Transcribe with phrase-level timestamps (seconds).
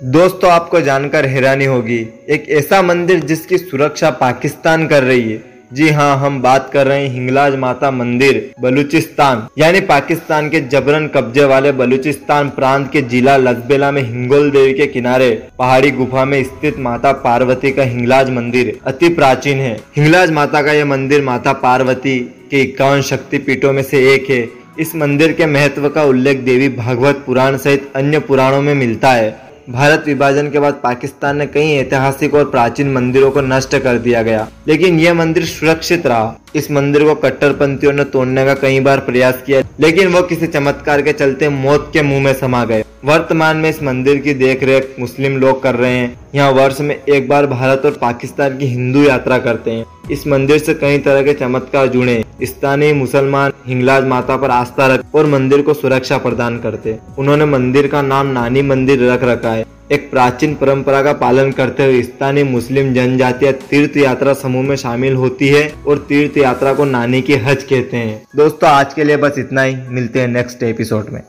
[0.00, 1.98] दोस्तों, आपको जानकर हैरानी होगी,
[2.28, 5.42] एक ऐसा मंदिर जिसकी सुरक्षा पाकिस्तान कर रही है।
[5.72, 11.06] जी हाँ हम बात कर रहे हैं हिंगलाज माता मंदिर, बलूचिस्तान। यानी पाकिस्तान के जबरन
[11.06, 16.42] कब्जे वाले बलूचिस्तान प्रांत के जिला लजबेला में हिंगोल देवी के किनारे, पहाड़ी गुफा में
[16.44, 21.52] स्थित माता पार्वती का हिंगलाज मंदिर अति प्राचीन है। हिंगलाज माता का यह मंदिर माता
[21.58, 22.18] पार्वती
[22.50, 24.40] के इक्यावन शक्ति पीठों में से एक है।
[24.78, 29.49] इस मंदिर के महत्व का उल्लेख देवी भागवत पुराण सहित अन्य पुराणों में मिलता है।
[29.70, 34.22] भारत विभाजन के बाद पाकिस्तान ने कई ऐतिहासिक और प्राचीन मंदिरों को नष्ट कर दिया
[34.22, 38.98] गया। लेकिन यह मंदिर सुरक्षित रहा। इस मंदिर को कट्टरपंथियों ने तोड़ने का कई बार
[39.00, 43.56] प्रयास किया, लेकिन वो किसी चमत्कार के चलते मौत के मुँह में समा गए। वर्तमान
[43.56, 47.46] में इस मंदिर की देखरेख मुस्लिम लोग कर रहे हैं। यहाँ वर्ष में एक बार
[47.46, 51.86] भारत और पाकिस्तान की हिंदू यात्रा करते हैं। इस मंदिर से कई तरह के चमत्कार
[51.86, 57.44] जुड़े। स्थानीय मुसलमान हिंगलाज माता पर आस्था रख और मंदिर को सुरक्षा प्रदान करते। उन्होंने
[57.44, 62.02] मंदिर का नाम नानी मंदिर रख रखा है। एक प्राचीन परंपरा का पालन करते हुए
[62.02, 67.22] स्थानीय मुस्लिम जनजातियाँ तीर्थ यात्रा समूह में शामिल होती है और तीर्थ यात्रा को नानी
[67.22, 71.06] की हज कहते हैं। दोस्तों, आज के लिए बस इतना ही। मिलते हैं नेक्स्ट एपिसोड
[71.10, 71.22] में।